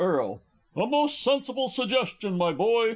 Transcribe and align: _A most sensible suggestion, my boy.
_A 0.75 0.87
most 0.87 1.21
sensible 1.21 1.67
suggestion, 1.67 2.35
my 2.35 2.51
boy. 2.51 2.89